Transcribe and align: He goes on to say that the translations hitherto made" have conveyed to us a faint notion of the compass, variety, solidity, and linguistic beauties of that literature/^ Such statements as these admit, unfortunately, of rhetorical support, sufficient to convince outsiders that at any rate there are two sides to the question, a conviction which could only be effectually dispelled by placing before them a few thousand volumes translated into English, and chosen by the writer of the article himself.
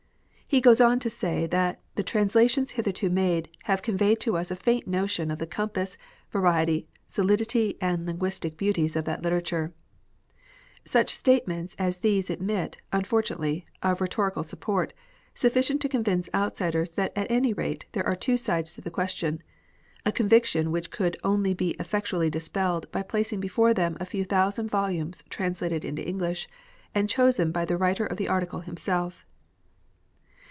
He 0.51 0.59
goes 0.59 0.81
on 0.81 0.99
to 0.99 1.09
say 1.09 1.47
that 1.47 1.79
the 1.95 2.03
translations 2.03 2.71
hitherto 2.71 3.09
made" 3.09 3.47
have 3.71 3.81
conveyed 3.81 4.19
to 4.19 4.35
us 4.35 4.51
a 4.51 4.55
faint 4.57 4.85
notion 4.85 5.31
of 5.31 5.39
the 5.39 5.47
compass, 5.47 5.95
variety, 6.29 6.89
solidity, 7.07 7.77
and 7.79 8.05
linguistic 8.05 8.57
beauties 8.57 8.97
of 8.97 9.05
that 9.05 9.21
literature/^ 9.23 9.71
Such 10.83 11.15
statements 11.15 11.73
as 11.79 11.99
these 11.99 12.29
admit, 12.29 12.75
unfortunately, 12.91 13.65
of 13.81 14.01
rhetorical 14.01 14.43
support, 14.43 14.91
sufficient 15.33 15.81
to 15.83 15.87
convince 15.87 16.27
outsiders 16.33 16.91
that 16.99 17.13
at 17.17 17.31
any 17.31 17.53
rate 17.53 17.85
there 17.93 18.05
are 18.05 18.13
two 18.17 18.35
sides 18.35 18.73
to 18.73 18.81
the 18.81 18.91
question, 18.91 19.41
a 20.05 20.11
conviction 20.11 20.69
which 20.69 20.91
could 20.91 21.15
only 21.23 21.53
be 21.53 21.77
effectually 21.79 22.29
dispelled 22.29 22.91
by 22.91 23.01
placing 23.03 23.39
before 23.39 23.73
them 23.73 23.95
a 24.01 24.05
few 24.05 24.25
thousand 24.25 24.69
volumes 24.69 25.23
translated 25.29 25.85
into 25.85 26.05
English, 26.05 26.49
and 26.93 27.07
chosen 27.09 27.53
by 27.53 27.63
the 27.63 27.77
writer 27.77 28.05
of 28.05 28.17
the 28.17 28.27
article 28.27 28.59
himself. 28.59 29.25